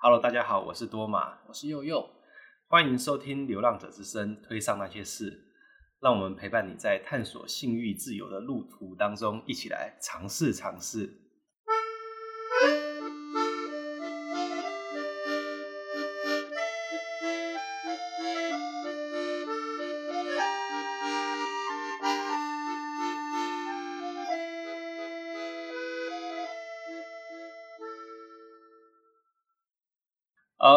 [0.00, 2.08] Hello，大家好，我是多玛，我是佑佑，
[2.68, 5.48] 欢迎收听《流浪者之声》，推上那些事，
[6.00, 11.12] 让我们陪伴你在探索性欲自由的路途当中，一起来尝试尝试。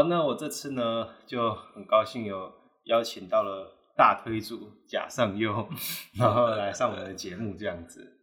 [0.01, 2.51] 好，那我这次呢就很高兴有
[2.85, 5.69] 邀请到了大推主贾尚优，
[6.17, 8.17] 然后来上我们的节目这样子。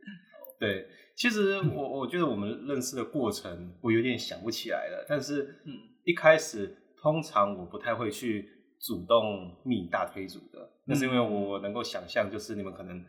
[0.58, 5.62] 对，其实我我觉得我们认识的过程我有点想不起来了，但是
[6.02, 13.04] 一开始通常我不太会去主动密大推主的，那是因为我能够想象，就是你们可能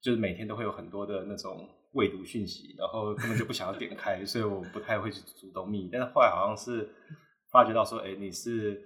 [0.00, 5.90] 就是每天都会有很多的那种未读讯息，然后根本就不想要点开，所以我不太会去主动密。
[5.92, 6.88] 但是后来好像是。
[7.50, 8.82] 发觉到说，哎、欸，你是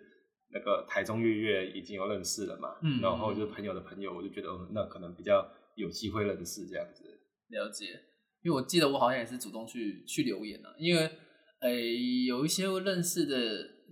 [0.52, 2.76] 那个台中月月已经有认识了嘛？
[2.82, 7.04] 嗯，然后就是朋友的朋友，我就觉得，哦，那可能比较有机会认识这样子。
[7.49, 7.87] 了解，
[8.43, 11.02] 因为我记得我好像也是主动去去留言啊，因为，
[11.60, 13.37] 哎、欸，有一些认识的，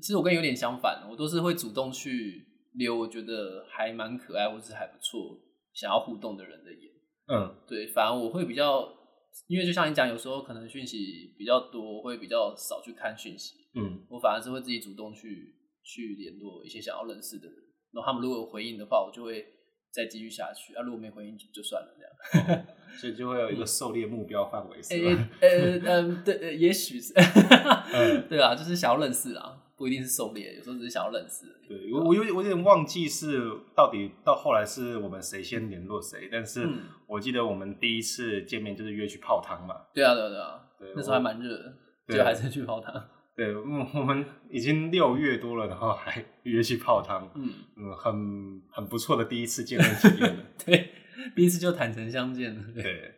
[0.01, 5.41] 其实我跟有点相反，我都是会主动去留，我觉得还蛮可爱或是还不错，
[5.73, 6.93] 想要互动的人的言。
[7.29, 8.98] 嗯，对，反而我会比较。
[9.47, 13.57] 因为就像你讲，有时候可能讯息比较多，会比较少去看讯息。
[13.75, 17.57] 嗯，我反而是会自己主动去去联络一些想要认识的人。
[17.93, 19.47] 然后他们如果有回应的话，我就会
[19.91, 20.75] 再继续下去。
[20.75, 22.09] 啊，如果没回应就算了这样。
[22.59, 22.65] 哦、
[22.99, 25.29] 所以就会有一个狩猎目标范围，是吧？
[25.41, 27.15] 呃呃嗯，对，也许是。
[27.15, 29.65] 嗯、 对啊，就是想要认识啊。
[29.79, 31.47] 不一定是狩猎，有时候只是想要认识。
[31.69, 33.41] 对，我我有我有点忘记是
[33.77, 36.69] 到底到后来是我们谁先联络谁，但是
[37.07, 39.77] 我记得我们第一次见面就是约去泡汤嘛。
[39.95, 41.73] 对啊，对啊，对啊，对，那时候还蛮热的，
[42.09, 42.93] 就还是去泡汤。
[43.37, 50.47] 对，我们已经六月多了，然后还约去泡汤，嗯嗯，很很不错的第一次见面 体验。
[50.67, 50.91] 对，
[51.37, 52.73] 第一次就坦诚相见。
[52.75, 53.15] 对，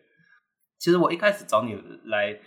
[0.79, 1.75] 其实我一开始找你
[2.05, 2.39] 来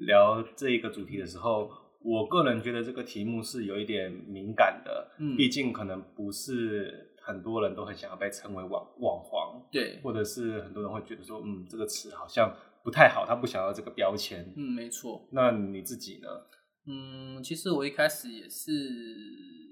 [0.00, 1.85] 聊这一个主题的时候。
[2.06, 15.28] 我个人觉得这个题目是有一点敏感的，嗯，毕竟可能不是很多人都很想要被称为网网黄，对，或者是很多人会觉得说，嗯，这个词好像不太好，他不想要这个标签，嗯，没错。
[15.32, 16.28] 那你自己呢？
[16.86, 18.70] 嗯，其实我一开始也是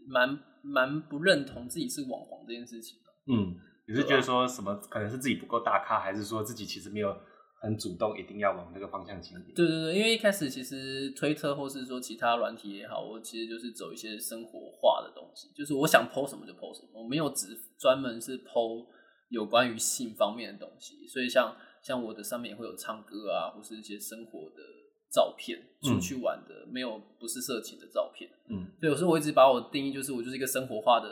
[0.09, 3.55] 蛮蛮不认同自己是网黄这件事情的，嗯，
[3.87, 4.75] 你是觉得说什么？
[4.91, 7.17] 可能是自己不够大咖，还是说自己其实没有？
[7.65, 9.55] 很主动，一定要往那个方向前进。
[9.55, 17.49] 对对对，因为一开始其实推特或是说其他软体也好，我其实就是走一些生活化的东西，就是我想 po 什么就 po 什么，我没有只
[17.79, 18.87] 专门是 po
[19.31, 21.07] 有关于性方面的东西。
[21.09, 24.63] 所以像像我的上面也会有唱歌啊，或是一些生活的
[25.11, 28.31] 照片，出去玩的，嗯、没有不是色情的照片。
[28.49, 31.09] 嗯，所以有时候我一直把我定义就是我就是一个生活化的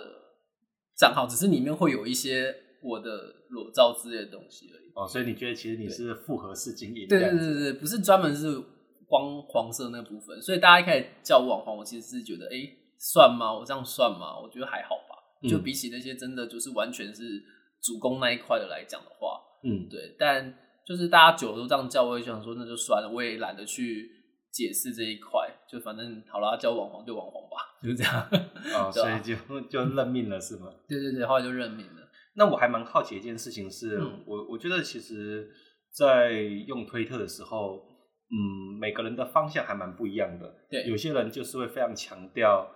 [0.96, 4.90] 账号，只是里面会有一些我的裸照之类的东西而已。
[4.94, 7.08] 哦，所以你觉得其实你是复合式经营？
[7.08, 8.60] 对对对对，不是专门是
[9.06, 10.40] 光黄色那部分。
[10.42, 13.52] 所以大家一开始叫我网红，我其实是觉得，哎、欸，算吗？
[13.52, 14.38] 我这样算吗？
[14.38, 15.16] 我觉得还好吧。
[15.42, 17.42] 嗯、就比起那些真的就是完全是
[17.80, 20.14] 主攻那一块的来讲的话，嗯，对。
[20.18, 20.54] 但
[20.86, 24.10] 就是大家久了都这样叫，我也想说那就算了，我也懒得去
[24.52, 25.48] 解释这一块。
[25.68, 28.28] 就反正好了，叫网红就网红吧，就是这样。
[28.74, 30.70] 哦， 所以就就认命了是吗？
[30.88, 32.01] 对对对，后来就认命了。
[32.34, 35.50] 那我还蛮好奇一件事情是，嗯、我我觉得其实，
[35.90, 36.32] 在
[36.66, 37.84] 用推特的时候，
[38.30, 40.54] 嗯，每个人的方向还蛮不一样的。
[40.70, 42.66] 对，有些人就是会非常强调，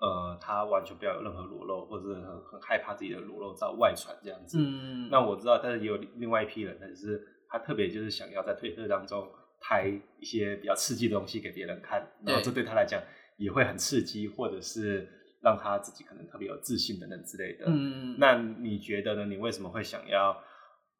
[0.00, 4.58] 呃，他完全不要有任何裸露，或者很很害怕自己的裸露照外传这样子。
[4.60, 9.26] 嗯，那我知道，但是也有另外一批人，但是他特别就是想要在推特当中
[9.62, 9.88] 拍
[10.18, 13.02] 一些比较刺激的东西给别人看，然后这对他来讲
[13.38, 15.08] 也会很刺激，或者是。
[15.42, 17.64] 让他自己可能特别有自信等等之类的。
[17.66, 19.26] 嗯，那你觉得呢？
[19.26, 20.30] 你为什么会想要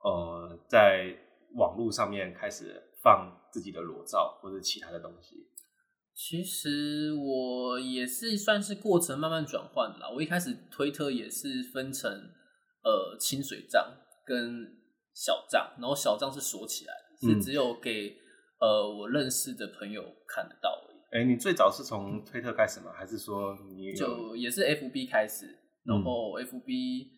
[0.02, 1.14] 呃在
[1.56, 5.36] 网络上面开始放自己的裸照或者其他的东西？
[6.14, 10.10] 其实我也是算是过程慢慢转换啦。
[10.14, 12.10] 我一开始推特也是分成
[12.82, 13.94] 呃清水账
[14.26, 14.66] 跟
[15.14, 18.16] 小账，然后小账是锁起来的，是只有给
[18.58, 20.89] 呃我认识的朋友看得到。
[21.10, 22.92] 哎、欸，你最早是从推特开始吗？
[22.94, 25.46] 还是说你就也是 FB 开始？
[25.84, 27.08] 然后 FB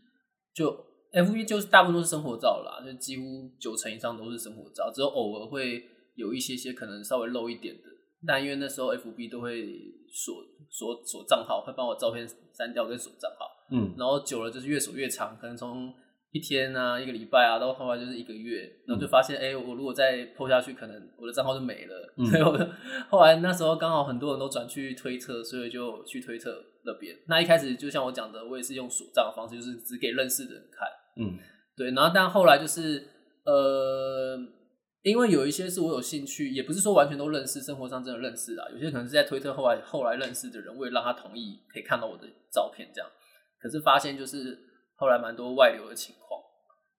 [0.55, 0.71] 就
[1.13, 5.85] FB 就是大部分都是生活照啦，就几乎九成以上都是生活照，只有偶尔会
[6.15, 7.83] 有一些些可能稍微露一点的。
[8.27, 9.67] 但因为那时候 FB 都会
[10.09, 13.47] 锁锁锁账号，会帮我照片删掉跟锁账号。
[13.71, 15.93] 嗯，然后久了就是越锁越长，可能从
[16.33, 22.15] 一天啊，一个礼拜啊，到后来就是一个月，然后就发现，哎、我如果再 po 下去，可能我的账号就没了。
[22.17, 22.71] 嗯、 所以我
[23.11, 27.15] 后来那时候刚好很多人都转去推特，所以就去推特那边。
[27.29, 30.89] 那一开始就像我讲的，我也是用锁账的方式，就是只给认识的人看。
[31.19, 31.39] 嗯，
[31.77, 31.91] 对。
[31.91, 33.07] 然后但后来就是，
[33.45, 34.39] 呃，
[35.03, 38.67] 因为有一些是我有兴趣，也不是说完全都认识，生活上真的认识啊。
[38.73, 43.11] 有些可能是在推特后来后来认识的人，我也让他同意可以看到我的照片这样。
[43.61, 44.59] 可是发现就是
[44.97, 46.22] 后来蛮多外流的情况。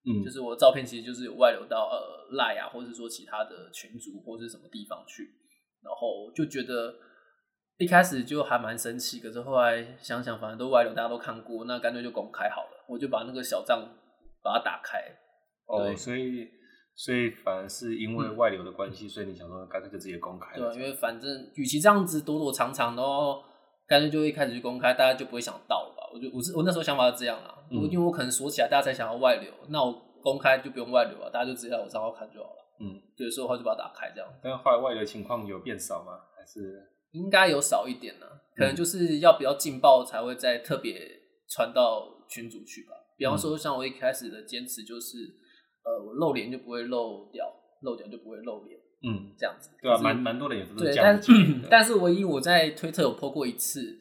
[0.05, 5.23] 嗯，就是我的照片其实就是有外流到呃赖啊，或者是说其他的群组或者是什么地方去，
[5.81, 6.93] 然后就觉得
[7.77, 13.79] 一开始就还蛮生气，可是后来想想反正都外流，大家都看过，那干脆就公开好了，我就把那个小账
[14.43, 14.99] 把它打开。
[15.65, 16.49] 哦，所以
[16.95, 20.57] 所以反而是因为外流的关系，嗯、所以你想说干脆就直接公开。
[20.57, 23.41] 对，因为反正与其这样子躲躲藏藏然后，
[23.87, 26.03] 干脆就一开始就公开，大家就不会想到了吧？
[26.13, 27.57] 我就我是我那时候想法是这样啦。
[27.81, 32.73] 因为我可能锁起来，大家才想要外流，那我公开就不用外流了，大家就直接在我账号看就好了。
[32.79, 34.29] 嗯，对，所以话就把它打开这样。
[34.41, 36.19] 但后来外流情况有变少吗？
[36.37, 38.25] 还是应该有少一点呢？
[38.55, 41.09] 可能就是要比较劲爆才会再特别
[41.49, 42.91] 传到群组去吧。
[43.17, 45.17] 比方说，像我一开始的坚持就是，
[45.83, 47.45] 呃，我露脸就不会露掉，
[47.81, 48.79] 露掉就不会露脸。
[49.01, 49.69] 嗯，这样子。
[49.81, 50.95] 对啊，蛮蛮多人也是这样。
[50.95, 53.99] 对，但是但是唯一我在推特有 po 过一次。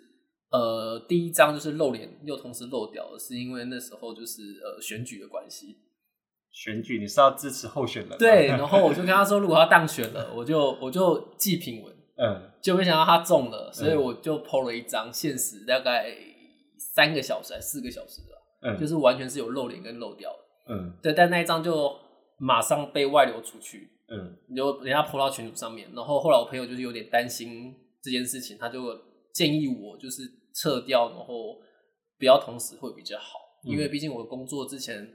[0.52, 5.78] 呃，第一张就是露脸又同时露屌的，是因为那时候就是呃选举的关系。
[6.50, 8.19] 选举你是要支持候选人？
[8.19, 11.90] 对， 然后我就跟他说，如果他当选了，我就我就寄品文。
[12.19, 16.14] 嗯，就没想到他中了，所以我就 po 了一张限时大概
[16.76, 20.75] 三个小时还是四个小时的，嗯，就是完全是有露脸跟露掉的。
[20.75, 21.96] 嗯，对，但那一张就
[22.37, 23.88] 马上被外流出去。
[24.08, 28.94] 嗯，就人家 po 到群组上面，然后后来我朋友就是有点担心这件事情，他就
[29.32, 30.31] 建议我就是。
[30.54, 31.60] 撤掉，然后
[32.19, 35.06] 不要同时会比较好，因为毕竟我工作之前，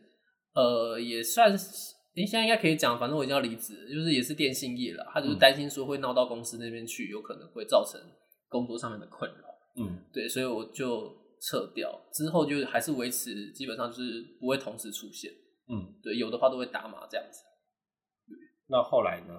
[0.54, 8.00] 呃，也算是，诶，现在应该可以讲，反正我已经要离职，就是也是电信业了，他就是担心说会闹到公司那边去，有可能会造成
[8.48, 15.32] 工作上面的困扰，嗯，对，所以我就撤掉，之后就还是维持，基本上就是不会同时出现，
[15.70, 17.42] 嗯，对，有的话都会打码这样子。
[18.68, 19.34] 那后来呢？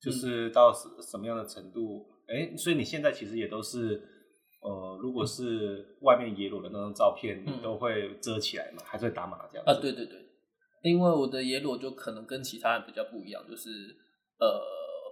[0.00, 2.04] 就是到什什么样的程度？
[2.26, 4.08] 哎、嗯，所以你现在其实也都是。
[4.62, 8.82] 呃，如果是外面野裸的那张照片，嗯、你都会遮起来嘛？
[8.84, 9.64] 还是会打码这样？
[9.66, 10.18] 啊，对对对，
[10.82, 13.68] 因为我的野裸就可能跟其他人比较不一样，就是
[14.38, 14.62] 呃，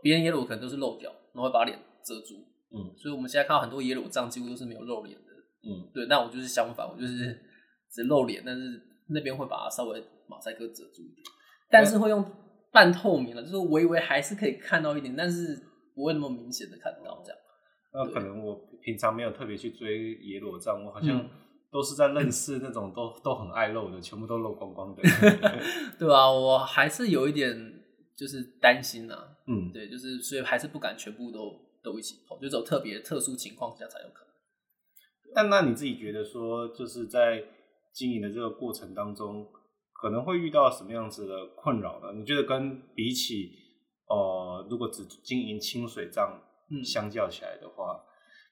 [0.02, 2.36] 别人野裸可能都是露屌，然后会把脸遮住，
[2.70, 5.32] 嗯，所以我们现在看到很多野裸照几乎都是没有露脸的，
[5.64, 7.36] 嗯，对，那我就是相反，我就是
[7.90, 11.26] 只露脸，但是那边会把它稍微马赛克遮住一点，
[11.68, 12.24] 但是会用
[12.70, 15.60] 半透明的，就是微微还是可以看到一点，但是
[15.96, 17.39] 不会那么明显的看到这样。
[17.92, 21.28] 那可能我平常没有特别去追野裸照，我好像
[21.72, 25.02] 都是在认识那种都、嗯、都很爱露的，全部都露光光的。
[25.98, 27.82] 对啊，我还是有一点
[28.16, 29.28] 就是担心呐、啊。
[29.46, 34.30] 嗯，对，就是所以还是不敢全部都都一起 po，就走特别特殊情况下才有可能。
[35.34, 37.42] 但那你自己觉得说，就是在
[37.92, 39.48] 经营的这个过程当中，
[39.92, 42.12] 可能会遇到什么样子的困扰呢？
[42.16, 43.50] 你觉得跟比起
[44.08, 46.08] 呃，如果只经营清水
[46.70, 46.84] 账？
[46.84, 48.00] 相较起来的话，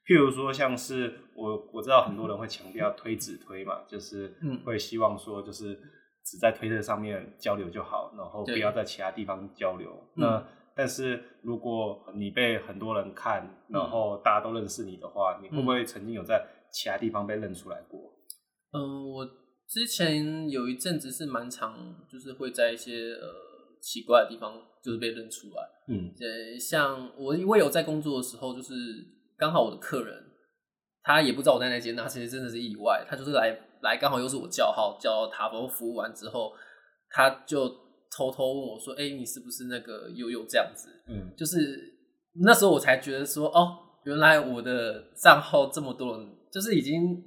[0.05, 4.35] 譬如说，像是我我知道很多人会强调推只推嘛，就是
[4.65, 5.75] 会希望说，就是
[6.25, 9.91] 只在推特上面交流就好，然后不要在其他地方交流。
[10.15, 10.45] 那
[10.75, 18.01] 但是如果你被很多人看，然后大家都认识你的话，你会不会曾经有在其他地方被认出来过？
[18.73, 19.27] 嗯，我
[19.69, 23.49] 之前有一阵子是蛮常，就是会在一些呃。
[23.81, 28.73] 奇怪的地方就是被认出来，嗯，对，像我我有在工作的时候，就是
[29.37, 30.25] 刚好我的客人
[31.03, 36.53] 他也不知道我在那间，那其实真的是意外，他就是来来刚好又是我叫号叫他，然后服务完之后，
[37.11, 37.69] 他就
[38.11, 41.59] 偷偷问我说：“哎、欸，你是不是那个悠悠这样子？”嗯，就是
[42.45, 47.23] 那时候我才觉得说：“哦，原来我的账号这么多人，就是已经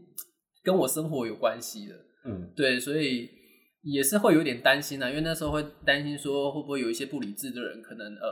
[0.63, 3.40] 跟我生活有关系了。”嗯，对，所以。
[3.83, 8.29] 也是会有点担心啊，因为那时候会担心说会不会有一些不理智的人可能呃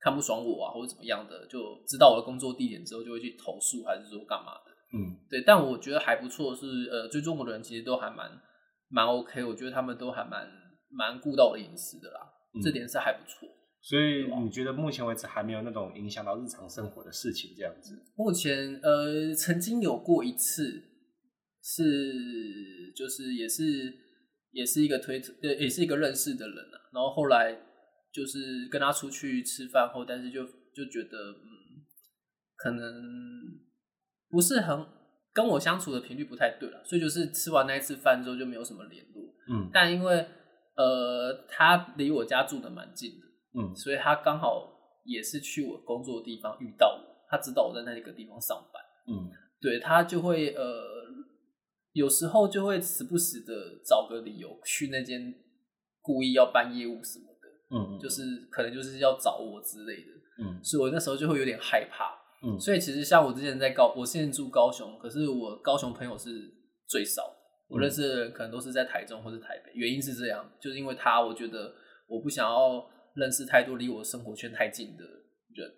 [0.00, 4.72] 看不爽我啊，或者怎么样的，就知道我的工作地点之后就会去投诉，还是说干嘛的？
[4.96, 5.42] 嗯，对。
[5.42, 8.30] 但我觉得还不错，是呃追踪我的人其实都还蛮
[8.88, 10.48] 蛮 OK，我觉得他们都还蛮
[10.90, 12.20] 蛮顾到我的隐私的啦，
[12.54, 13.46] 嗯，这点是还不错。
[13.82, 17.94] 所以你觉得目前为止还没有那种影响到日常生活的事情这样子？
[18.16, 20.82] 目前呃曾经有过一次，
[21.62, 24.00] 是就是也是。
[24.52, 26.78] 也是一个推也是一个认识的人啊。
[26.92, 27.58] 然后后来
[28.12, 31.82] 就是跟他出去吃饭后，但是就就觉得，嗯，
[32.56, 32.80] 可能
[34.30, 34.86] 不是很
[35.32, 39.22] 跟我相处的频率不太对了，所以就是吃完那一次饭之后就没有什么联络。
[39.48, 40.26] 嗯，但因为
[40.76, 43.26] 呃，他离我家住的蛮近的，
[43.58, 49.30] 嗯，所以他刚好也是去我工作的地方遇到我，他知道我在那个地方上班，嗯，
[49.60, 51.01] 对，他就会呃，
[51.92, 55.34] 有时候就会时不时的找个理由去那间
[56.00, 66.52] 故意要办业务什么的，嗯，就是可能就是要找我之类的，嗯，所以我那时候就会有点害怕，嗯，所以其实像我之前在高，我现在住高雄，可是我高雄朋友是
[66.86, 67.42] 最少的。
[67.68, 71.74] 我认识的人可能都是在台中或是台北，原因是这样，就是因为他，我觉得
[72.06, 75.04] 我不想要认识太多离我生活圈太近的
[75.54, 75.72] 人，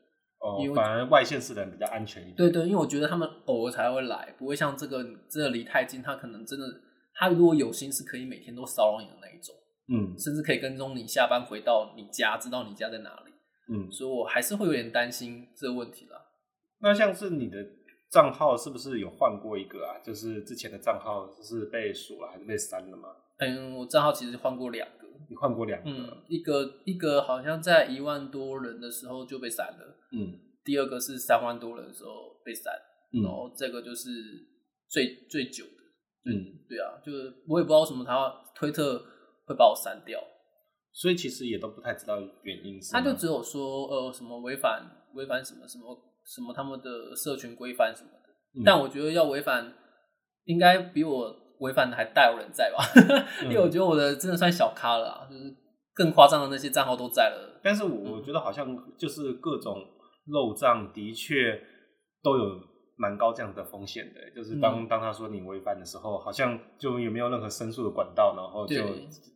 [0.44, 2.36] 哦，因为反而外县市的人比较安全一点。
[2.36, 6.66] 对对，因为我觉得他们偶尔才会来，不会像这个真的离太近，他可能真的，
[7.14, 9.54] 他如果有心是可以每天都骚扰你的那一种，
[9.88, 13.32] 嗯，甚至可以跟踪你下班回到你家，知道你家在哪里，
[13.72, 16.20] 嗯，所以我还是会有点担心这个问题啦。
[16.80, 17.58] 那像是你的。
[18.10, 19.98] 账号是不是有换过一个啊？
[20.00, 23.08] 就是之前的账号是被锁了还是被删了吗？
[23.38, 32.10] 嗯，我账号其实换过两个，你换过两个，嗯，一个一个好像在一万多人的时候就被删了，嗯，第二个是三万多人的时候
[32.44, 32.72] 被删，
[33.12, 34.10] 嗯，然后这个就是
[34.88, 38.98] 最最久的，嗯，对啊，就是我也不知道为什么他推特
[39.46, 40.18] 会把我删掉，
[40.92, 44.82] 所以其实也都不太知道原因是，他就只有说呃什么违反
[45.14, 46.10] 违反什么什么。
[46.26, 49.70] 什么他们的社群规范什么的，嗯、但我觉得要违反，
[50.44, 52.84] 应该比我违反的还大有人在吧？
[53.44, 55.52] 因为我觉得我的真的算小咖了啊，就是
[55.94, 57.60] 更夸张的那些账号都在了。
[57.62, 59.82] 但是我觉得好像就是各种
[60.26, 61.60] 漏账的确
[62.22, 62.60] 都有
[62.96, 68.76] 蛮高这样的风险的，就是当、嗯、当他说你违反的时候，好像就也没有任何申诉的管道，然后就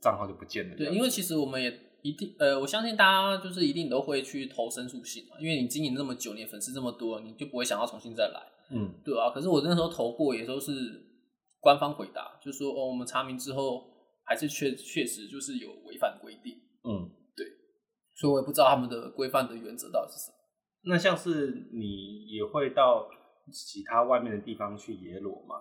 [0.01, 0.77] 账号就不见了。
[0.77, 1.81] 对，因为其实我们也。
[2.01, 9.31] 一定呃，我相信大家就是一定都会去投申诉信嘛，因为你经营那么久，你粉丝这么多，你就不会想要重新再来，嗯，对啊。
[9.35, 10.71] 可是我那时候投过，也都是
[11.61, 13.85] 官方回答，就说哦，我们查明之后
[14.25, 17.47] 还是确确实就是有违反规定，嗯，对。
[18.17, 20.37] 所以我也不知道他们的规范的原则到底是什么。
[20.85, 23.09] 那像是你也会到
[23.53, 25.57] 其他外面的地方去野裸吗？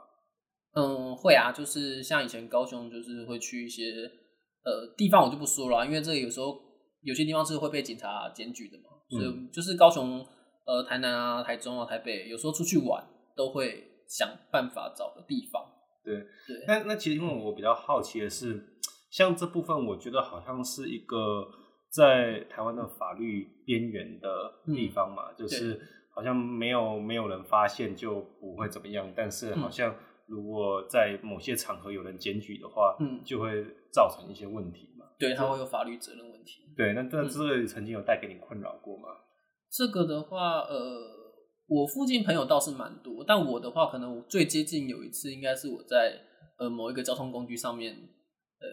[0.74, 3.84] 嗯，会啊，就是像以前高雄，就是会去一些。
[4.64, 6.60] 呃，地方我就不说了，因为这个有时候
[7.02, 10.20] 有些地方是会被警察检举的嘛，嗯、所以就是高雄、
[10.66, 13.02] 呃台南啊、台中啊、台北，有时候出去玩
[13.34, 15.64] 都会想办法找个地方。
[16.08, 18.64] 对对，那那其实因为我比较好奇的是，
[19.12, 21.48] 像这部分，我觉得好像是一个
[21.90, 25.80] 在台湾的法律边缘的地方嘛，嗯、就是
[26.14, 29.96] 好像没有没有人发现就不会怎么样，但是好像。
[30.30, 35.06] 如果在某些场合有人检举的话，嗯，就会造成一些问题嘛。
[35.18, 36.64] 对，他会有法律责任问题。
[36.76, 39.08] 对，那这这个曾经有带给你困扰过吗？
[39.72, 41.27] 这个的话，呃，
[41.68, 46.20] 我附近朋友倒是蛮多，但我的话，可能我最接近有一次，应该是我在
[46.58, 48.68] 呃某一个交通工具上面，呃，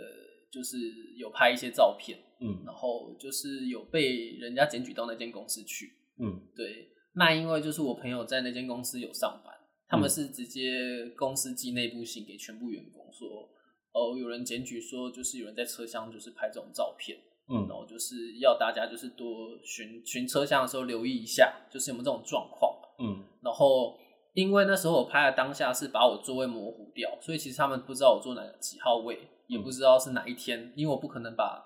[0.52, 0.78] 就是
[1.16, 6.88] 有拍一些照片，嗯，然后就是有被人家检举到那间公司去，嗯，对。
[7.16, 9.52] 那因为就是我朋友在那间公司有上班。
[9.86, 10.72] 他们是直接
[11.14, 13.48] 公司寄内部信给全部员工说，
[13.92, 17.16] 哦，有人检举说，就是有人在车厢就是拍这种照片，
[17.48, 23.98] 嗯，然后就是要大家就是多巡巡车厢的时候留意一下，就是有没有这种状况，嗯，然后
[24.32, 31.64] 因为那时候我拍的当下是把我座位模糊掉，所以其实他们不知道我坐哪几号位，也不知道是哪一天，因为我不可能把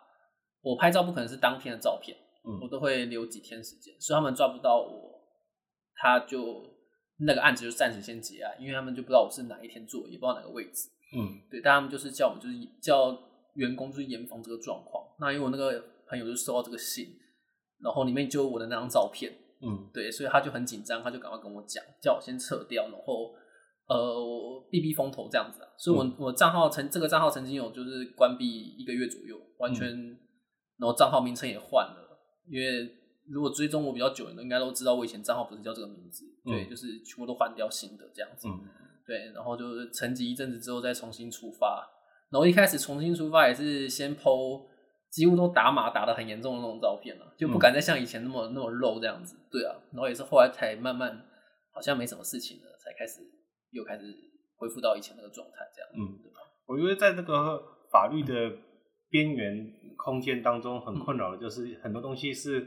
[0.63, 5.21] 我拍照不可能是当天的照片，嗯，我都会留几天时间，所以他们抓不到我，
[5.95, 6.77] 他就。
[7.21, 10.89] 那个案子就暂时先结案，因为他们就不知道我是哪一天做，也不知道哪个位置。
[11.13, 13.11] 嗯，对，但他们就是叫我们，就是叫
[13.55, 15.05] 员工就是严防这个状况。
[15.19, 17.09] 那因为我那个朋友就收到这个信，
[17.83, 19.33] 然后里面就有我的那张照片。
[19.61, 23.35] 嗯，对，所以他就很紧张，他就赶快跟我讲，叫我先撤掉，然后
[23.89, 25.69] 呃避避风头这样子啊。
[25.79, 28.47] 所以我，我我账号曾这个账号曾经有就是关闭
[28.77, 30.19] 一个月左右，完全，嗯、
[30.79, 32.19] 然后账号名称也换了，
[32.51, 32.95] 因为。
[33.31, 38.65] 如果追踪我比较久的，应该都知道我以前账号不是叫这个名字，嗯、对，就是全部都换掉新的这样子，嗯、
[39.07, 41.87] 对，然后就是沉寂一阵子之后再重新出发，
[42.31, 44.63] 然后一开始重新出发也是先 po
[45.11, 51.25] 几乎都打码打得很严重的那种照片了，就不敢再像以前那么、嗯、那么露这样子，对啊，然后也是后来才慢慢
[51.73, 53.21] 好像没什么事情了，才开始
[53.71, 54.05] 又开始
[54.57, 56.41] 恢复到以前那个状态这样，嗯，对吧？
[56.67, 57.61] 我觉得在那个
[57.91, 58.57] 法律的
[59.11, 62.67] 边缘空间当中，很困扰的就是很多东西是。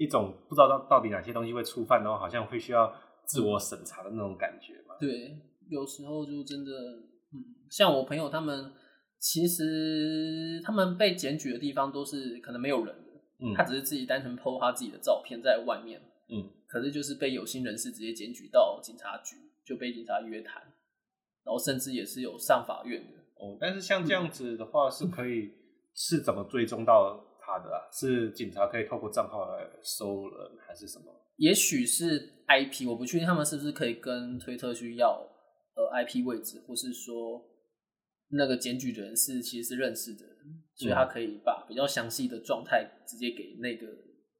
[0.00, 2.88] 一种不知道到到底哪些东西会触犯，然后好像会需要
[3.26, 4.94] 自我审查的那种感觉嘛。
[5.00, 5.36] 对，
[5.68, 6.70] 有时候就真的，
[7.34, 8.72] 嗯，像我朋友他们，
[9.18, 20.62] 其实他们被检举的地方都是可能没有人的，嗯，他只是自己单纯 po 他自己的照片在外面，嗯，可是就是被有心人士直接检举到警察局，就被警察约谈，
[21.44, 23.18] 然后甚至也是有上法院的。
[23.36, 25.50] 哦，但是像这样子的话，是可以
[25.94, 27.86] 是怎么追踪到他的啊？
[27.92, 31.06] 是警察可以透过账号来搜人，还是什么？
[31.36, 35.24] 也许是 IP，我不确定他们是不是可以跟推特去要
[35.74, 37.40] 呃 IP 位置，或是说
[38.30, 40.36] 那个检举人是其实是认识的人，
[40.74, 43.86] 所以他可以把比较详细的状态直接给那个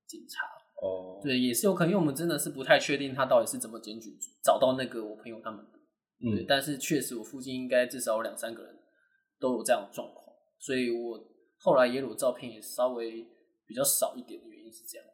[0.06, 0.46] 警察。
[0.80, 5.78] 哦，对，也是有可能，因为我们真的是不太确定他到底是怎么检举找到那个我朋友他们的。
[6.20, 8.76] 嗯，对，但是确实我附近应该至少有两三个人
[9.40, 10.24] 都有这样的状况，
[10.58, 11.18] 所以我
[11.58, 13.26] 后来耶鲁照片也稍微
[13.66, 15.06] 比较少一点的原因是这样。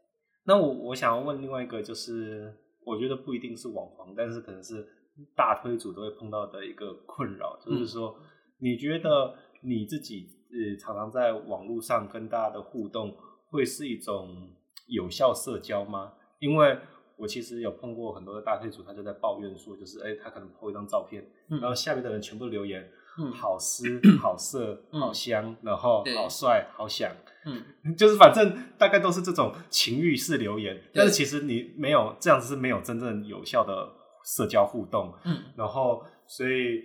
[0.45, 2.54] 那我我想要问另外一个，就是
[2.85, 4.87] 我觉得不一定是网红，但是可能是
[5.35, 8.19] 大推主都会碰到的一个困扰，就是说，
[8.64, 13.14] 你觉得你自己呃常常在网络上跟大家的互动，
[13.50, 14.49] 会是一种
[14.87, 16.14] 有效社交吗？
[16.38, 16.78] 因为
[17.18, 22.90] 我其实有碰过很多的大推主，他就在抱怨说，就是哎、欸，他可能 po 一张照片，然后下面的人全部留言。
[23.16, 27.12] 嗯，好湿，好色，好香，嗯、然后好帅，好想，
[27.47, 33.88] 嗯，就是反正大概都是这种情欲式留言，但是其实你没有这样子是没有真正有效的
[34.25, 36.83] 社交互动，嗯，然后所以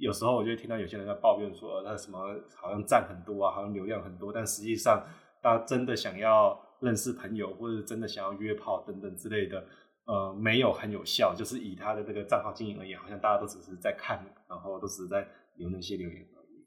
[0.00, 2.18] 有时候我就会听到有些人在抱怨说，他什么
[2.56, 5.06] 好像赞很多啊，好像流量很多，但实际上
[5.40, 9.64] 大家真的想要认识朋友或者真的想要约炮等等之类的，
[10.06, 15.28] 呃，没有很有效，就是以他的这个账号经营而言，好像大家都只是在看，然后都只是在。
[15.56, 16.64] 留那些留言而已。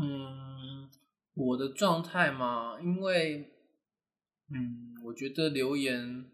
[0.00, 0.88] 嗯，
[1.34, 3.50] 我的状态嘛，因为，
[4.48, 6.31] 嗯，我觉得留言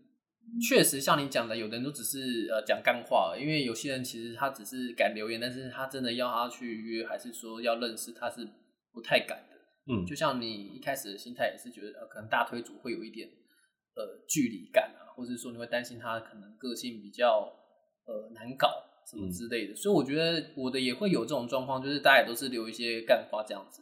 [0.60, 8.48] 确实像你讲的，有的人都只是呃讲干话，因为有些人其实他只是敢留言，但是他真的要他去约，还是说要认识，他是
[8.92, 9.56] 不太敢的。
[9.92, 13.28] 嗯，就像你一开始的心态也是觉得，呃，可能大推主会有一点
[13.94, 17.52] 呃距离感啊，或者说你会担心他可能个性比较
[18.06, 18.84] 呃难搞。
[19.10, 23.80] 什么之类的，所以我觉得我的也会有这种状况，就是大家也都是留一些干话这样子。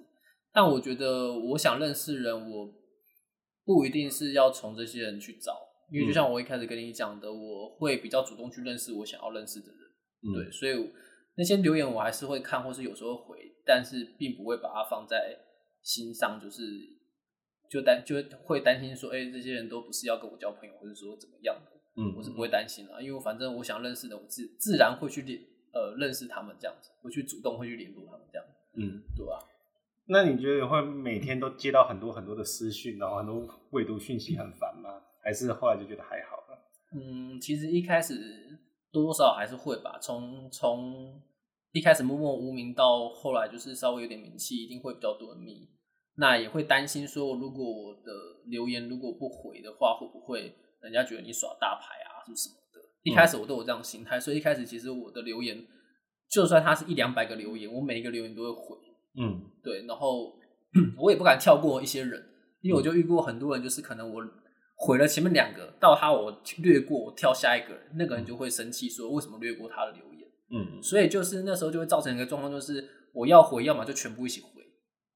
[0.52, 2.72] 但我觉得，我想认识人，我
[3.64, 5.52] 不一定是要从这些人去找，
[5.90, 9.80] 因为就像我一开始跟你讲的，我会比较主动去认识我想要认识的人。
[10.22, 10.92] 嗯、对，所以
[11.36, 15.36] 那些留言我还是会看，或是有时候回，但是并不会把它放在
[15.82, 16.62] 心上，就是
[17.70, 21.72] 就担就会担心说，哎、欸，这些人都不是要跟我交朋友，或者说怎么样的。
[21.98, 25.40] 嗯，我是不会担心啦，因为反正我想认识的，我自自然会去联
[25.72, 28.52] 呃认识他们这样子，会去主动会去联络他们这样子。
[28.74, 29.38] 嗯，对吧？
[30.08, 35.02] 那你觉得会每天都接到很多很多的私讯，然后很多未读讯息很烦吗？
[35.26, 36.56] 还是后来就觉得还好了？
[36.94, 38.14] 嗯，其实一开始
[38.92, 41.20] 多多少少还是会吧，从从
[41.72, 45.68] 一开始默默无名到后来就是稍微有点名气，一定会比较多人密。
[46.14, 48.12] 那也会担心说，如果我的
[48.46, 50.54] 留言如果不回的话，会不会？
[50.80, 52.80] 人家觉得你耍大牌啊，什么什么的。
[53.02, 55.66] 一开始我都有这样心态，嗯、所以一开始其实我的留言，
[56.30, 58.76] 就算他是一两百个留言，我每一个留言都会回。
[59.18, 59.84] 嗯，对。
[59.86, 60.38] 然后
[60.96, 62.24] 我也不敢跳过一些人，
[62.60, 64.22] 因为我就遇过很多人，就是可能我
[64.76, 70.28] 回了前面两个，到他我略过，我跳下一个人，那个人就会生气，说为什么略过他的留言？
[70.50, 74.48] 嗯，所以就是那时候就会造成一个状况，就是我要回，要么就全部一起回，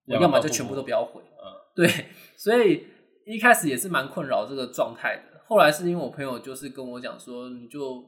[0.06, 1.20] 我要么就全部都不要回。
[1.20, 1.44] 嗯，
[1.76, 1.88] 对。
[2.36, 2.86] 所以
[3.26, 5.40] 一开始也是蛮困扰这个状态的。
[5.46, 8.02] 后来是因为我朋友就是跟我讲说，你就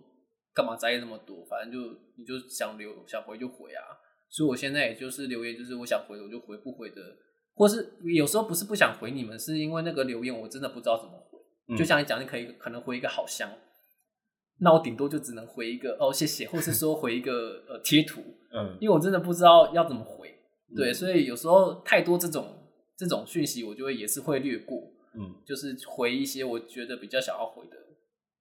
[0.54, 1.78] 干嘛在意那么多，反正就
[2.16, 3.82] 你就想留想回就回啊。
[4.30, 6.96] 所以我现在也就是留言，就是我想回我就回，不回的，
[7.54, 11.31] 或是有时候不是不想回你们，是因为那个留言我真的不知道怎么回。
[11.31, 11.31] 嗯、
[11.76, 13.50] 就像你讲，你可以可能回一个好香，
[14.60, 18.20] 那我顶多就只能回一个哦谢谢，或是说回一个呃贴图，
[18.52, 20.32] 嗯，因为我真的不知道要怎么回。
[20.74, 22.46] 对，所以有时候太多这种
[22.96, 24.78] 这种讯息，我就会也是会略过。
[25.14, 27.76] 嗯，就是回一些我觉得比较想要回的，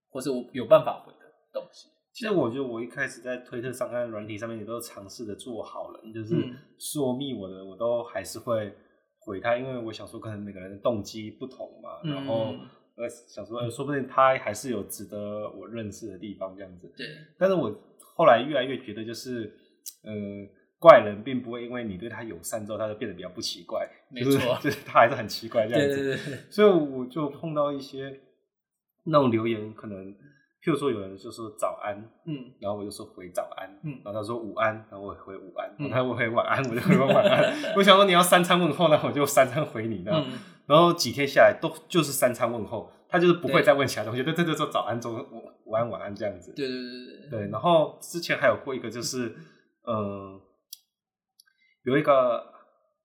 [0.09, 1.19] 或是我有办法回的
[1.51, 1.89] 东西。
[2.13, 6.35] 其实我觉得我一开始在推特上、看软体上面也都尝试着做好了，就是
[6.79, 8.73] 说密我的，我都还是会
[9.19, 12.53] 回他，因为我想说可能每个人的动机不同嘛，然后
[13.01, 16.93] 呃想说，说不定他还是有值得我认识的地方这样子。
[16.95, 17.75] 对，但是我
[18.15, 19.51] 后来越来越觉得就是，
[20.03, 20.47] 嗯。
[20.81, 25.95] 怪人并不会因为你对他友善之后，他就变得比较不奇怪，没错，就是他还是很奇怪这样子。
[25.95, 26.37] 对对对。
[26.49, 28.19] 所以我就碰到一些
[29.03, 30.11] 那种留言，可能
[30.63, 37.53] 譬如说有人就说早安，嗯，然后我就说回早安，嗯，然后他说午安，然后我回午安，然后他回晚安，我就回晚安。
[37.77, 40.27] 我想说你要三餐问候，那我就三餐回你，然后
[40.71, 46.53] 然后几天下来都就是三餐问候，他就是不会再问其他东西，对对对，说早安、中午午安、晚安这样子。
[46.55, 47.29] 对对对对。
[47.29, 49.35] 对，然后之前还有过一个就是，
[49.85, 50.39] 嗯。
[51.83, 52.43] 有一个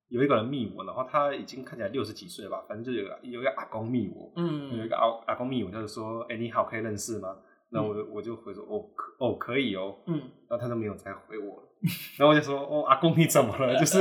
[0.09, 7.35] 有一个人密我，然后他已经看起来六十几岁了吧，反正就有个有一个阿公密我，嗯，有一个阿阿公密我，就是说，哎、欸，你好，可以认识吗？
[7.71, 11.69] 那我我就回说哦可哦可以哦，嗯，然后他都没有再回我了，
[12.19, 13.77] 然后我就说哦阿公你怎么了？
[13.81, 13.99] 就是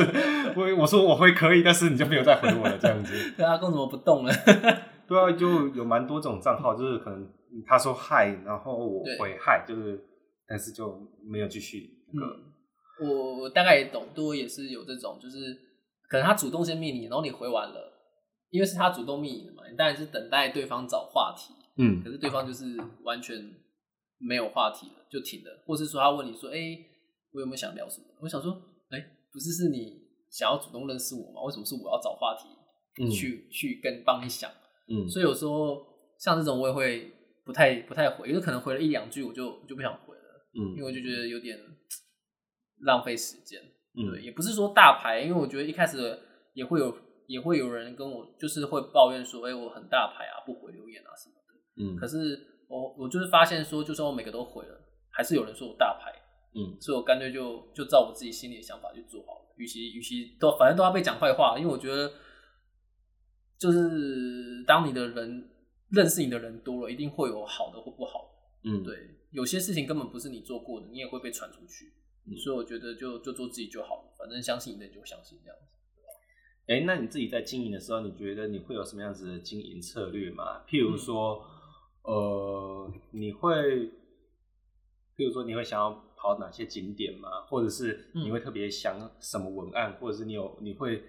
[0.56, 3.14] 我我说我会可以，但是你就没有再回我了这样子。
[3.36, 4.32] 对阿公怎么不动了？
[5.08, 7.28] 对啊，就有蛮多这种账号，就是可能
[7.66, 10.00] 他说嗨，然后我回嗨，就是
[10.48, 11.90] 但是就没有继续。
[12.14, 15.38] 嗯，我我大概也懂，多也是有这种，就是
[16.10, 17.94] 可能他主动先密你，然后你回完了，
[18.52, 21.54] 因为是他主动密你的嘛，你当然是等待对方找话题。
[21.78, 23.36] 嗯，可是对方就是完全
[24.18, 26.86] 没有话题了，就停了，或是说他问你说：“哎、欸，
[27.34, 28.54] 我有没有想聊什么？”我想说
[28.90, 31.42] ：“哎、欸，不是是你想要主动认识我吗？
[31.44, 32.48] 为什么是我要找话题
[33.12, 34.50] 去、嗯、去跟帮你想？”
[34.88, 35.86] 嗯，所以有时候
[36.20, 37.12] 像这种我也会
[37.44, 40.48] 不太不太回，有可能回了一两句我就就不想回了。
[40.54, 41.60] 嗯，因为我就觉得有点
[42.82, 43.62] 浪费时间。
[43.96, 46.18] 嗯，对，也不是说大牌，因为我觉得一开始
[46.54, 51.36] 也会有也会有人跟我就是会抱怨说：“哎、欸，我很大牌啊，不回留言啊什么。”
[51.78, 56.12] 嗯，可是我我就是发现说，就算我每个都毁了，还是有人说我大牌，
[56.54, 59.54] 嗯，所以我干脆就就照我自己心里的想法去做好了。
[59.58, 62.12] 与其与其都反正都要被讲坏话，因为我觉得
[63.58, 65.50] 就是当你的人
[65.90, 68.20] 认识你的人多了，一定会有好的或不好
[68.64, 68.96] 的，嗯，对，
[69.32, 71.94] 有些事情根本不是你做过的，你也会被传出去，
[72.26, 75.66] 嗯，所以我觉得就就做自己就好了，反正相信你的就相信这样子。
[76.68, 80.64] 哎，那你自己在经营的时候，你觉得你会有什么样子的经营策略吗？
[80.68, 81.46] 譬如说。
[82.08, 83.90] 嗯呃，你会，
[85.16, 87.42] 比如说你会想要跑哪些景点吗？
[87.48, 91.04] 或者是你会特别想什么文案，嗯、或者是你有你会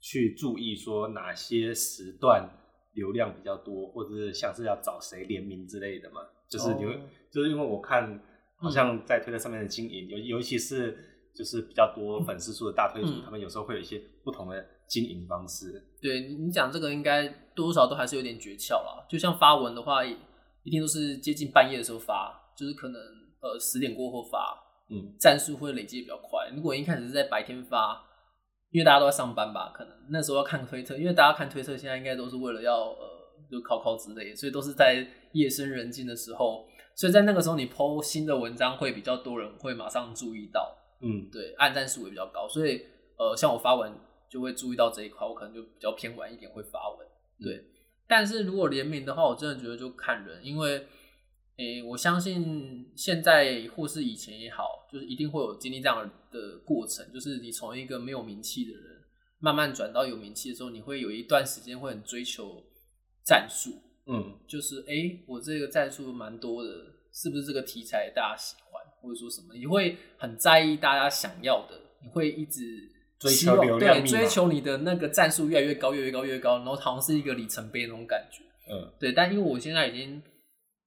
[0.00, 2.48] 去注意说哪些时段
[2.92, 6.20] 流量比较多，或者是像是要找谁联名之类的吗？
[6.48, 8.22] 就是你会，哦、就是因为我看
[8.56, 10.96] 好像在推特上面的经营，尤、嗯、尤其是
[11.36, 15.86] 就是比较多粉丝数的大推主，嗯、他们有时候会有一些不同的经营方式。
[16.00, 20.00] 对，你讲这个应该多少都还是有点诀窍啦，就像发文的话。
[20.66, 23.00] 一定都是接近半夜的时候发，就是可能
[23.40, 24.58] 呃十点过后发，
[24.90, 26.50] 嗯，战术会累积比较快。
[26.52, 28.04] 如果一开始是在白天发，
[28.72, 33.06] 因为大家都在上班吧，可能那时候要看推特，因为大家看推特现在应该都是为了要呃
[33.48, 42.82] 就考考之类，所以都是在夜深人静的时候，所以在那个时候你 po 新的文章会比较多人会马上注意到，嗯，对，按赞数也比较高，所以
[43.18, 43.92] 呃像我发文
[44.30, 47.06] 就会注意到这一块，我可能就比较偏晚一点会发文，
[47.40, 47.56] 对。
[47.56, 47.64] 嗯
[48.08, 50.78] 但是如果联名的话，我真的觉得就看人，因为，
[51.56, 59.02] 诶、欸，我相信现在或是以前也好，就是一定会有经历这样的过程，就是你从一个没有名气的人，
[59.40, 62.62] 慢慢转到有名气的时候，你会有一段时间会很追求
[63.24, 63.72] 战术，
[64.06, 66.70] 嗯，就是诶、欸，我这个战术蛮多的，
[67.12, 68.65] 是不是这个题材大家喜欢，
[69.00, 72.92] 或者说什么，你会很在意大家想要的，你会一直。
[73.18, 78.44] 追求流量，对，追求你的那个战术越来越高，越来越高，越高，然后好像是一个里程碑那种感觉。
[78.70, 79.10] 嗯，对。
[79.10, 80.22] 但因为我现在已经，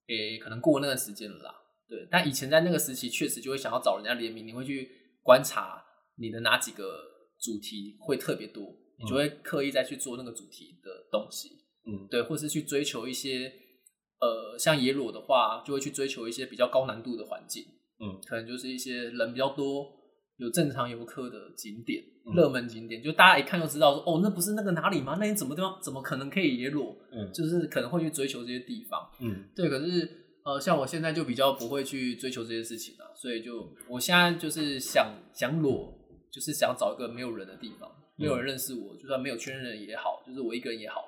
[0.07, 1.51] 诶、欸，可能过那个时间了啦。
[1.87, 4.87] 对，但以前在那个时期，确实就会想要找人家联名，你会去
[5.23, 5.83] 观察
[6.17, 6.83] 你的哪几个
[7.41, 8.63] 主题会特别多，
[8.99, 11.49] 你就会刻意再去做那个主题的东西。
[11.87, 13.51] 嗯，对，或是去追求一些，
[14.19, 17.65] 呃，像野裸的话，就会去追求一些比较高难度的环境。
[17.99, 19.95] 嗯，可能就是一些人比较多。
[20.37, 22.01] 有正常游客的景点，
[22.33, 25.17] 热门景点，嗯、就大家一看就知道说，哦，那不是那个哪里吗？
[25.19, 26.95] 那你怎么地方怎么可能可以野裸？
[27.11, 29.05] 嗯，就是可能会去追求这些地方。
[29.19, 29.67] 嗯，对。
[29.67, 30.09] 可是，
[30.45, 35.93] 呃，像我现在就比较不会去追求这些事情了，所以就我现在就是想想裸，
[36.31, 41.03] 就是想找一个没有人的地方，没有人认识我，就算没有圈人也好，就是我一个人也好，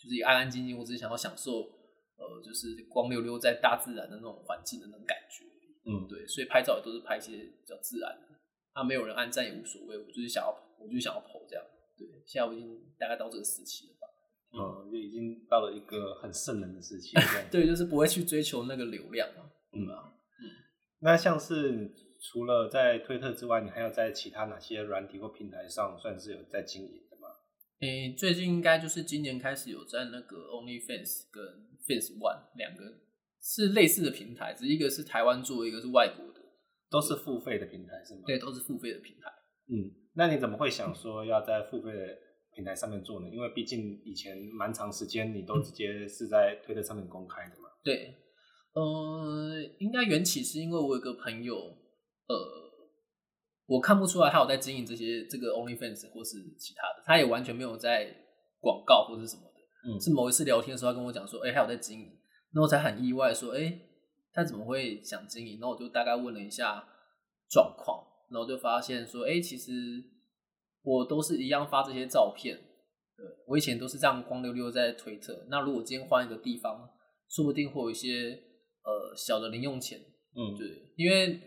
[0.00, 1.62] 就是安安静静，我只是想要享受，
[2.16, 5.44] 呃，就是光溜溜在大自然的那种环境的那种感觉。
[5.88, 6.26] 嗯，对。
[6.26, 8.28] 所以拍照也都是拍一些比较自然的。
[8.72, 11.64] 啊、没有人按赞也无所谓，我就是想要，我就是想要跑这样。
[11.96, 14.06] 对，现在我已经大概到这个时期了吧？
[14.52, 17.16] 嗯，就已经到了一个很圣人的时期。
[17.50, 19.50] 对，就是不会去追求那个流量嘛。
[19.72, 20.46] 嗯啊，嗯。
[21.00, 27.28] 那像是除了在推特之外，你还要在其他哪些软体或平台上算是有在经营的吗？
[27.80, 31.44] 诶、欸，最近应该就是今年开始有在那个 OnlyFans 跟
[31.86, 32.84] Fans One 两个
[33.48, 36.40] 是类似的平台，只一个是台湾做，一个是外国的。
[36.90, 38.22] 都是付费的平台是吗？
[38.26, 39.30] 对，都是付费的平台。
[39.68, 41.98] 嗯，那你怎么会想说要在付费的
[42.54, 43.28] 平台上面做呢？
[43.30, 47.68] 因为毕竟以前蛮长时间你都直接是在推特上面公开的嘛。
[47.82, 48.14] 对，
[48.74, 52.36] 呃，应该缘起是因为我有个朋友，呃，
[53.66, 58.14] 我看不出来他有在经营这些这个 OnlyFans 或是其他的，他也完全没有在
[58.60, 59.60] 广告或是什么的。
[59.90, 62.18] 嗯，是某一次聊天的时候，他跟我讲说，哎、欸，他有在经营，
[62.54, 63.84] 那我才很意外说，哎、欸。
[64.30, 65.58] 他怎么会想经营？
[65.60, 66.86] 那我就大概问了一下
[67.50, 69.72] 状况，然后就发现说，哎、欸，其实
[70.82, 72.54] 我都是一样发这些照片。
[73.16, 75.44] 对，我以前都是这样光溜溜在推特。
[75.48, 76.88] 那如果今天换一个地方，
[77.28, 78.30] 说不定会有一些
[78.84, 81.40] 呃小的零用钱，嗯，对，因为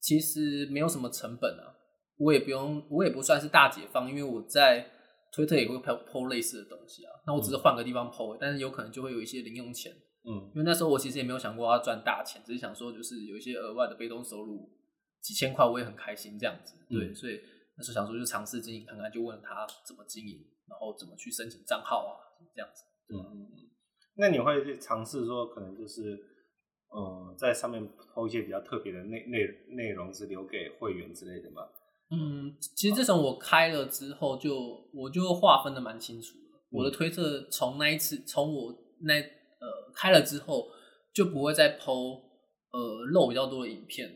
[0.00, 1.74] 其实没有什么成本啊，
[2.18, 4.88] 我也不用，我也不算是大解放，因为我在
[5.32, 9.92] 推特也会 po 类似的东西啊，那我只是换个地方嗯、但是有可能就会有一些零用钱，
[10.28, 14.68] 嗯，因为那时候我其实也没有想过要赚大钱，只是想说就是有一些额外的被动收入，
[15.22, 17.40] 几千块我也很开心这样子，对，嗯、所以
[17.78, 22.12] 那时候想说就尝试经营看看，就问他怎么经营，然后怎么去申请账号啊，
[22.54, 23.56] 这样子，嗯嗯嗯，
[24.16, 26.12] 那你会去尝试说可能就是，
[26.94, 27.82] 嗯，在上面
[28.14, 29.38] po 一些比较特别的内内
[29.70, 31.62] 内容是留给会员之类的吗？
[32.10, 36.58] 嗯，其实自从我开了之后就，就我就划分的蛮清楚了。
[36.58, 39.22] 嗯、我的推测从那一次，从我那
[39.98, 40.68] 呃开了之后，
[41.12, 42.22] 就不会再 po
[42.70, 44.08] 呃露比较多的影片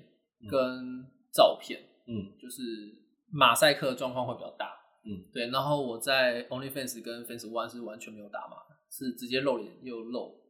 [0.49, 1.81] 跟照片。
[2.07, 2.63] 嗯，就是
[3.33, 4.73] 马赛克状况会比较大。
[5.05, 5.49] 嗯，对。
[5.49, 8.57] 然后我在 OnlyFans 跟 Fans One 是完全没有打码，
[8.91, 10.41] 是直接露脸又露，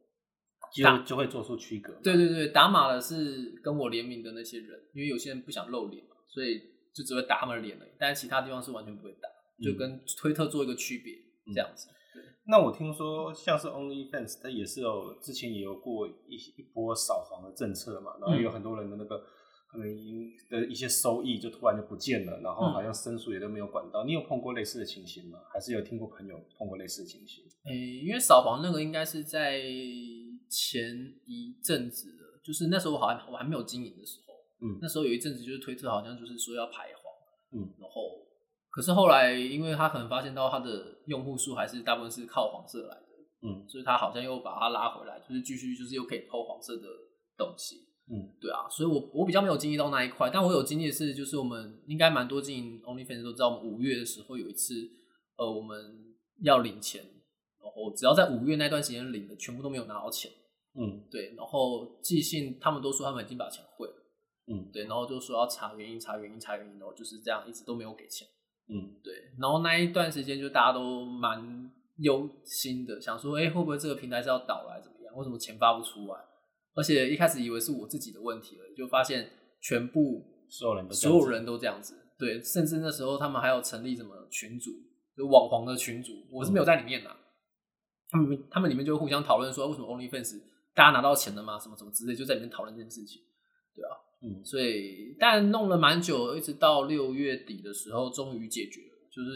[0.73, 1.93] 就就会做出区隔。
[2.03, 6.71] 对对对，打码的是跟我联名的那些人，因为有些人不想露脸嘛，所以。
[6.93, 11.11] 就只会打他们的脸而已，但是其他地方是完全不会打，嗯、就跟推特做一个区别，
[11.51, 11.87] 这样子。
[11.87, 11.93] 对。
[12.45, 19.17] 那我听说像是 OnlyFans，它也是有之前也有过一一波扫黄的政策嘛，然后有很多人的那个
[19.67, 19.87] 可能
[20.49, 24.03] 的一些收益就突然就不见了，然后好像申诉也都没有管到。
[24.03, 25.39] 嗯、你有碰过类似的情形吗？
[25.53, 27.43] 还是有听过朋友碰过类似的情形？
[27.65, 29.61] 诶、欸，因为扫黄那个应该是在
[30.49, 34.33] 前一阵子的，就是那时候我好像我还没有经营的时候。
[34.61, 37.11] 嗯，那时候有一阵子就是推特好像就是说要排黄，
[37.51, 38.02] 嗯，然后
[38.73, 43.07] 可是后来因为他可能发现到他的用户数还是大部分是靠黄色来的，
[43.43, 46.87] 嗯，所以他好像又把它拉回来，就是继续就是又可以 po 黄色的
[47.37, 54.73] 东西，嗯，对啊，所以我我比较没有经历到那一块，但我有经历的是就是我们应该蛮多经营 OnlyFans 都知道，我们五月的时候有一次，
[55.37, 55.77] 呃，我们
[56.41, 57.03] 要领钱，
[57.61, 60.31] 然后只要在五月那段时间领的全部都没有拿到钱，
[60.73, 63.93] 嗯，对，然后寄信他们都说他们已经把钱汇了。
[64.47, 68.27] 嗯，对，然后就说要查原因，查原因，查原因，然后就是这样，一直都没有给钱。
[68.69, 75.15] 嗯，对，然后那一段时间就大家都蛮忧心的，想说，哎，会不会这个平台是要倒来，怎么样？
[75.15, 76.15] 为什么钱发不出来？
[76.73, 79.29] 而且一开始以为是我自己的问题了，就发现
[79.61, 81.93] 全部所有人都所有人都这样子。
[82.17, 84.71] 对，甚至那时候他们还有成立什么群组，
[85.15, 87.09] 就网黄的群组，我是没有在里面的。
[87.09, 87.17] 嗯、
[88.09, 90.41] 他们他们里面就会互相讨论说，为什么 OnlyFans
[90.73, 91.59] 大家拿到钱了吗？
[91.59, 93.21] 什么什么之类，就在里面讨论这件事情。
[93.75, 93.91] 对啊。
[94.21, 99.29] 嗯，所以但弄了蛮久，一直到六月底的时候，终于解决了，就是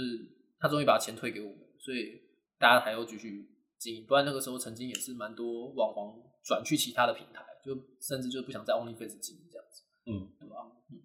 [0.59, 2.21] 他终于把钱退给我们，所以
[2.57, 4.05] 大家还要继续经营。
[4.05, 9.83] 不然那个时候曾经也是蛮多网红转去其他的平台，就甚至就不想在 OnlyFans 经营这样子。
[10.05, 10.55] 嗯，对吧？
[10.89, 11.01] 嗯。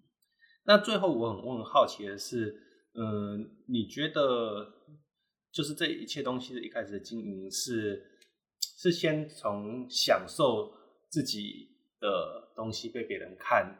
[0.65, 2.55] 那最后我很我很好奇的是，
[2.93, 4.65] 嗯、呃，你觉得
[5.51, 8.01] 就是这一切东西的一开始的经营是
[8.77, 10.71] 是先从享受
[11.09, 11.67] 自己
[11.99, 13.75] 的东西被别人看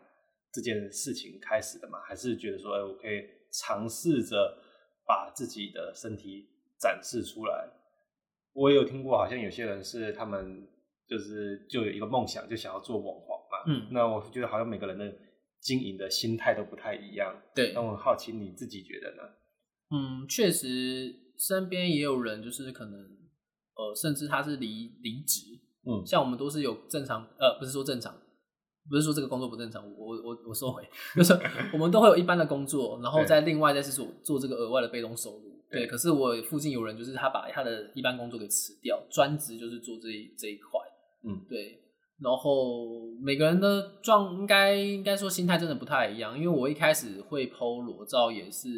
[0.52, 2.00] 这件事情开始的嘛？
[2.02, 4.58] 还是觉得说，哎，我可以尝试着
[5.06, 6.48] 把自己的身体
[6.80, 7.70] 展示出来？
[8.54, 10.68] 我也有听过，好像有些人是他们
[11.08, 13.64] 就是就有一个梦想，就想要做网红嘛。
[13.68, 15.12] 嗯，那我觉得好像每个人的
[15.60, 17.36] 经营的心态都不太一样。
[17.56, 19.24] 对，那我很好奇你自己觉得呢？
[19.90, 22.94] 嗯，确实身边也有人就是可能
[23.76, 25.60] 呃，甚至他是离离职。
[25.86, 28.16] 嗯，像我们都是有正常呃，不是说正常。
[28.90, 30.84] 不是说这个工作不正常，我我我收回，
[31.16, 31.34] 就是
[31.72, 35.62] 我们都会有一般的工作，然后再另外再是做做这个额外的被动收入。
[35.70, 40.80] 对，对，可是我附近有人就是他把他的一般工作给辞掉，专职就是做这一这一块。
[41.24, 41.80] 嗯，对。
[42.20, 42.86] 然后
[43.22, 48.70] 每个人的状应该应该说心态真的不太一样，因为我一开始会 po 裸照也是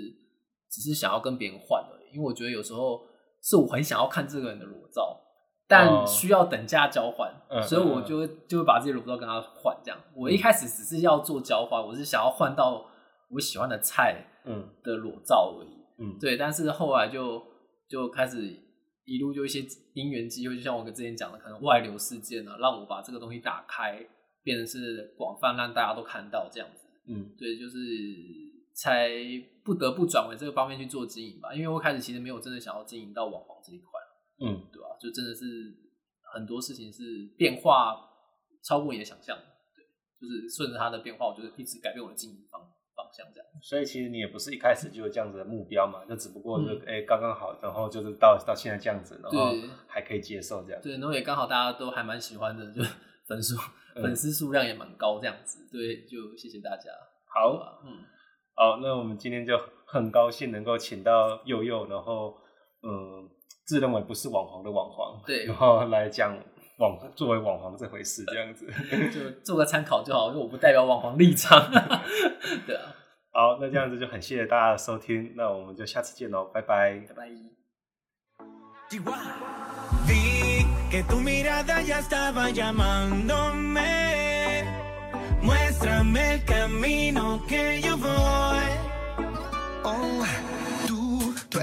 [0.69, 3.01] 只是想要跟别人换而已，因为我觉得有时候
[3.43, 5.19] 是我很想要看这个人的裸照。
[5.67, 9.75] 但需要等价交换，嗯、所以我就会就会把这些裸照跟他换。
[9.83, 12.85] 这样，嗯、我一开始只是要做交换，我是想要换到
[13.31, 15.69] 我喜欢的菜嗯的裸照而已。
[15.97, 16.37] 嗯，对。
[16.37, 17.43] 但是后来就
[17.89, 18.37] 就开始
[19.05, 24.05] 一路就一些因缘机会，就像我跟之前讲的，可能外流事件啊，让我把这个东西打开，
[24.43, 26.85] 变成是广泛让大家都看到这样子。
[27.07, 27.77] 嗯，对，就是
[28.75, 29.09] 才
[29.63, 31.53] 不得不转为这个方面去做经营吧。
[31.53, 33.94] 因为我开始其实没有真的想要经营到网红这一块。
[34.39, 34.95] 嗯，对吧、啊？
[34.99, 35.43] 就真的是
[36.33, 37.03] 很多事情是
[37.37, 37.95] 变化
[38.63, 39.37] 超过你的想象，
[39.75, 39.85] 对，
[40.19, 42.59] 就是顺着它的变化，我就一直改变我的经营方
[42.95, 43.47] 方向这样。
[43.61, 49.53] 所以其实你也不是一开始就有这样子的目标嘛，就只不过就哎刚刚好，然后就是到到现在这样子，然后
[49.87, 50.81] 还可以接受这样。
[50.81, 52.81] 对，然后也刚好大家都还蛮喜欢的，就
[53.27, 53.55] 粉丝
[53.95, 55.67] 粉丝数量也蛮高这样子。
[55.71, 56.91] 对，就谢谢大家。
[57.27, 58.03] 好，吧嗯，
[58.55, 62.37] 好，那我们今天就很高兴能够请到佑佑，然后
[62.81, 63.29] 嗯。
[63.65, 66.37] 自认为不是网皇的网皇，对，然后来讲
[66.79, 68.67] 网作为网皇这回事，这样子
[69.11, 71.71] 就做个参考就好，我不代表网皇立场。
[72.67, 72.93] 对啊，
[73.31, 77.29] 好，那这样子就很谢谢大家的收听，那我们就下次见喽，拜拜，拜拜。